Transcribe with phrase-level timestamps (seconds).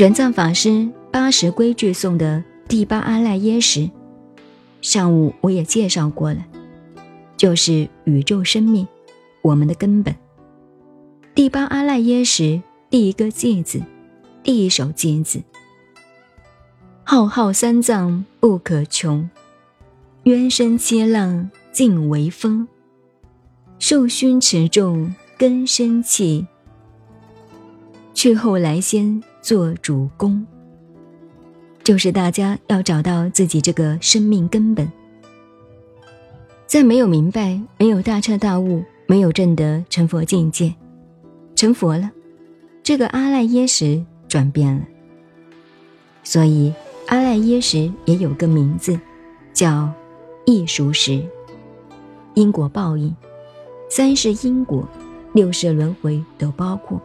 [0.00, 3.90] 玄奘法师八十规矩颂的第八阿赖耶识，
[4.80, 6.42] 上午我也介绍过了，
[7.36, 8.88] 就是宇宙生命，
[9.42, 10.16] 我们的根本。
[11.34, 13.78] 第八阿赖耶识第一个偈子，
[14.42, 15.42] 第一首偈子：
[17.04, 19.28] 浩浩三藏不可穷，
[20.22, 22.66] 渊深切浪尽为风。
[23.78, 26.46] 受熏持重根生气，
[28.14, 29.22] 去后来先。
[29.42, 30.46] 做主公，
[31.82, 34.90] 就是大家要找到自己这个生命根本。
[36.66, 40.74] 在没有明白、没有大彻大悟、没有证得成佛境界，
[41.56, 42.10] 成佛了，
[42.82, 44.82] 这个阿赖耶识转变了。
[46.22, 46.72] 所以
[47.08, 49.00] 阿赖耶识也有个名字，
[49.52, 49.92] 叫
[50.44, 51.20] 异熟识。
[52.34, 53.12] 因果报应，
[53.88, 54.86] 三世因果，
[55.32, 57.00] 六世轮回都包括。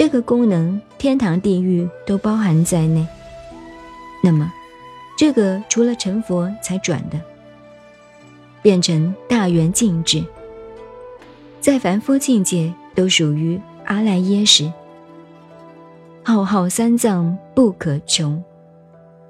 [0.00, 3.06] 这个功能，天堂、地狱都包含在内。
[4.24, 4.50] 那么，
[5.14, 7.20] 这个除了成佛才转的，
[8.62, 10.24] 变成大圆净智，
[11.60, 14.72] 在凡夫境界都属于阿赖耶识。
[16.24, 18.42] 浩浩三藏不可穷，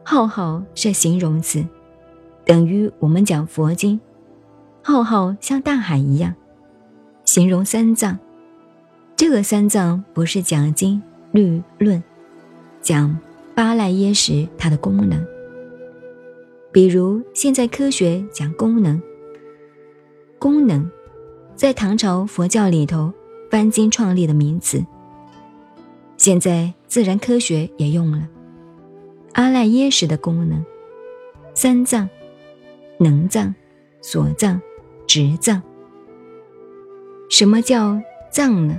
[0.05, 1.67] 浩浩是形容词，
[2.45, 4.01] 等于我们讲佛经，
[4.85, 6.33] 浩浩像大海一样，
[7.25, 8.17] 形容三藏。
[9.33, 11.01] 这三藏不是讲经
[11.31, 12.03] 律论，
[12.83, 13.17] 讲
[13.55, 15.25] 八赖耶识它的功能。
[16.73, 19.01] 比如现在科学讲功能，
[20.37, 20.91] 功能
[21.55, 23.13] 在唐朝佛教里头
[23.53, 24.85] 翻经创立的名词，
[26.17, 28.27] 现在自然科学也用了
[29.35, 30.61] 阿赖耶识的功能，
[31.55, 32.11] 三藏、
[32.99, 33.55] 能藏、
[34.03, 34.61] 所藏、
[35.07, 35.63] 执藏。
[37.29, 37.97] 什么叫
[38.33, 38.77] 藏呢？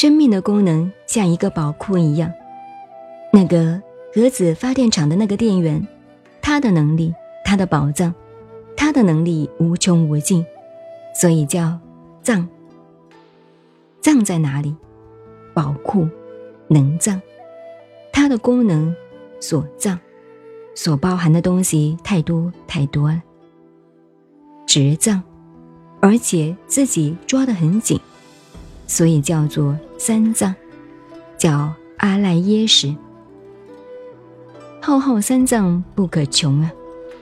[0.00, 2.32] 生命的功能像一个宝库一样，
[3.32, 3.82] 那个
[4.14, 5.84] 核子发电厂的那个电源，
[6.40, 7.12] 它的能力，
[7.44, 8.14] 它的宝藏，
[8.76, 10.46] 它的能力无穷无尽，
[11.16, 11.80] 所以叫
[12.22, 12.48] 藏。
[14.00, 14.72] 藏在哪里？
[15.52, 16.08] 宝库，
[16.68, 17.20] 能藏，
[18.12, 18.94] 它的功能
[19.40, 19.98] 所藏，
[20.76, 23.20] 所包含的东西太多太多了。
[24.64, 25.20] 执藏，
[25.98, 28.00] 而且自己抓得很紧。
[28.88, 30.52] 所以叫做三藏，
[31.36, 32.92] 叫阿赖耶识。
[34.80, 36.72] 浩浩三藏不可穷啊，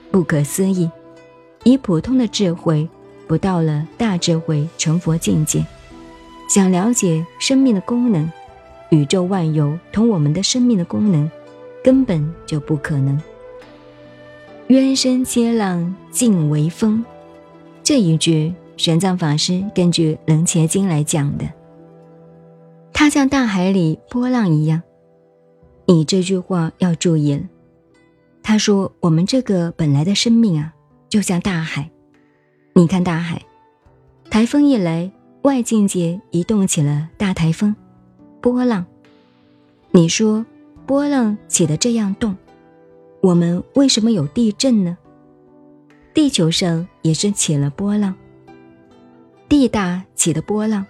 [0.09, 0.89] 不可思议。
[1.63, 2.87] 以普通的智慧，
[3.27, 5.65] 不到了大智慧成佛境界，
[6.49, 8.31] 想了解生命的功能，
[8.89, 11.29] 宇宙万有同我们的生命的功能，
[11.83, 13.21] 根本就不可能。
[14.67, 17.03] 渊深切浪尽为风，
[17.83, 21.56] 这一句玄奘法师根据《楞伽经》来讲的。
[22.93, 24.81] 它像大海里波浪一样，
[25.85, 27.41] 你这句话要注意了。
[28.41, 30.73] 他说：“我们这个本来的生命啊，
[31.09, 31.89] 就像大海。
[32.73, 33.41] 你看大海，
[34.29, 35.11] 台风一来，
[35.41, 37.75] 外境界移动起了大台风，
[38.41, 38.85] 波浪。
[39.91, 40.45] 你说
[40.85, 42.35] 波浪起的这样动，
[43.21, 44.97] 我们为什么有地震呢？
[46.13, 48.15] 地球上也是起了波浪，
[49.49, 50.85] 地大起的波浪，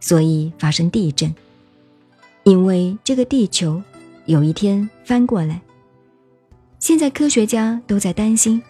[0.00, 1.34] 所以发生地震。”
[2.44, 3.82] 因为这个地球
[4.24, 5.60] 有一天翻过来，
[6.78, 8.62] 现在科学家都在担心，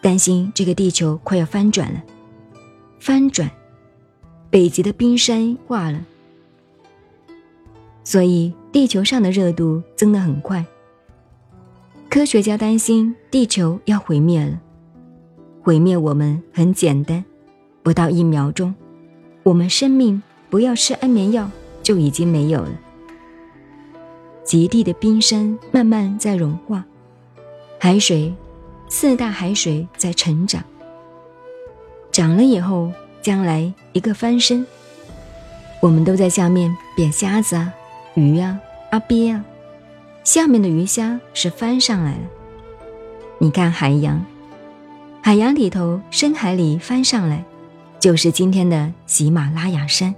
[0.00, 2.02] 担心这个地球快要翻转了。
[3.00, 3.50] 翻转，
[4.50, 6.00] 北极的冰山化了，
[8.04, 10.64] 所以地球上的热度增得很快。
[12.08, 14.60] 科学家担心地球要毁灭了，
[15.60, 17.24] 毁灭我们很简单，
[17.82, 18.72] 不到一秒钟，
[19.42, 20.22] 我们生命
[20.54, 21.50] 不要吃安眠药
[21.82, 22.70] 就已经没有了。
[24.44, 26.84] 极地的冰山慢慢在融化，
[27.80, 28.32] 海水，
[28.88, 30.62] 四大海水在成长。
[32.12, 34.64] 长了以后，将来一个翻身，
[35.80, 37.74] 我们都在下面变虾子啊、
[38.14, 38.56] 鱼啊、
[38.92, 39.44] 阿鳖啊，
[40.22, 42.22] 下面的鱼虾是翻上来了。
[43.38, 44.24] 你看海洋，
[45.20, 47.44] 海洋里头深海里翻上来，
[47.98, 50.14] 就是今天的喜马拉雅山。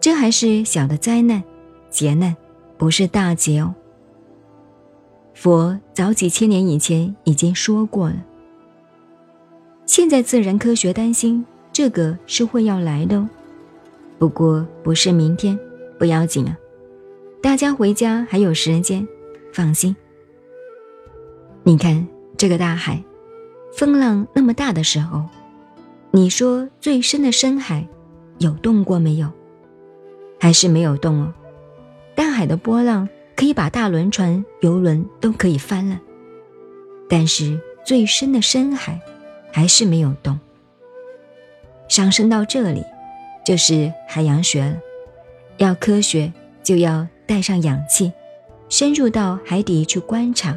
[0.00, 1.42] 这还是小的灾难、
[1.90, 2.36] 劫难。
[2.78, 3.74] 不是大劫哦。
[5.34, 8.16] 佛早几千年以前已经说过了。
[9.84, 13.28] 现在自然科学担心这个是会要来的，哦
[14.18, 15.58] 不过不是明天，
[15.98, 16.56] 不要紧啊。
[17.42, 19.06] 大家回家还有时间，
[19.52, 19.94] 放心。
[21.62, 22.08] 你看
[22.38, 23.04] 这个大海，
[23.74, 25.22] 风浪那么大的时候，
[26.12, 27.86] 你说最深的深海
[28.38, 29.30] 有动过没有？
[30.40, 31.32] 还是没有动哦。
[32.16, 36.00] 大海的波浪可以把大轮船、游轮都可以翻了，
[37.08, 39.00] 但是最深的深海
[39.52, 40.38] 还是没有动。
[41.88, 42.84] 上升到这里，
[43.44, 44.76] 就是海洋学了。
[45.58, 46.32] 要科学，
[46.62, 48.12] 就要带上氧气，
[48.68, 50.56] 深入到海底去观察。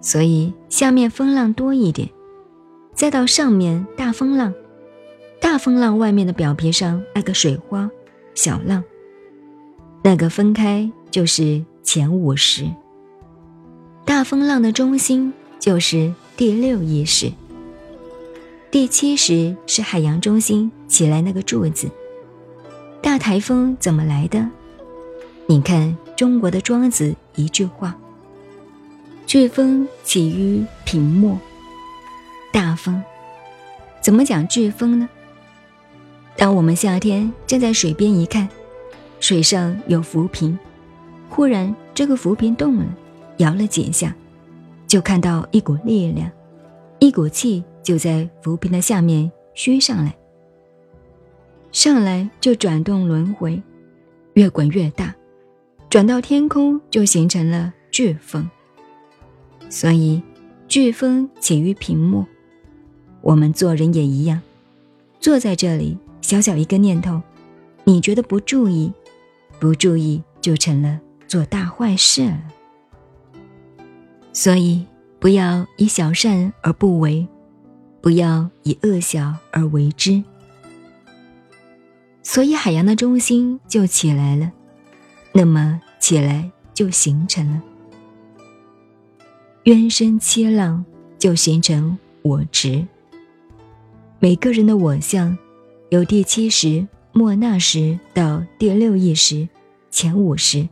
[0.00, 2.08] 所以下面风浪多一点，
[2.94, 4.54] 再到上面大风浪，
[5.40, 7.90] 大风浪外面的表皮上那个水花，
[8.34, 8.82] 小浪，
[10.02, 12.64] 那个分开就是前五十。
[14.04, 17.32] 大风浪的中心就是第六意识，
[18.70, 21.88] 第七十是海洋中心起来那个柱子。
[23.00, 24.48] 大台风怎么来的？
[25.46, 27.96] 你看中国的庄子一句话。
[29.26, 31.38] 飓风起于平末，
[32.50, 33.02] 大风，
[34.00, 35.06] 怎么讲飓风呢？
[36.38, 38.48] 当我们夏天站在水边一看，
[39.18, 40.56] 水上有浮萍，
[41.28, 42.86] 忽然这个浮萍动了，
[43.38, 44.14] 摇了几下，
[44.86, 46.30] 就看到一股力量，
[47.00, 50.16] 一股气就在浮萍的下面虚上来，
[51.72, 53.60] 上来就转动轮回，
[54.34, 55.12] 越滚越大，
[55.90, 58.48] 转到天空就形成了飓风。
[59.68, 60.22] 所以，
[60.68, 62.24] 飓风起于平末。
[63.22, 64.40] 我们做人也一样，
[65.18, 67.22] 坐在这里，小小一个念头，
[67.84, 68.92] 你觉得不注意，
[69.58, 72.38] 不注意就成了做大坏事了。
[74.34, 74.84] 所以，
[75.18, 77.26] 不要以小善而不为，
[78.02, 80.22] 不要以恶小而为之。
[82.22, 84.52] 所以，海洋的中心就起来了，
[85.32, 87.62] 那么起来就形成了。
[89.62, 90.84] 冤声七浪
[91.18, 92.86] 就形成我执。
[94.18, 95.34] 每个人的我相，
[95.90, 99.48] 由第七识莫那识到第六意识
[99.90, 100.68] 前五识，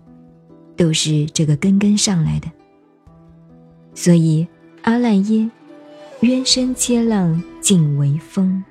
[0.76, 2.50] 都是这个根根上来的。
[3.94, 4.46] 所以
[4.82, 5.50] 阿赖耶，
[6.20, 8.62] 冤深切浪尽为风。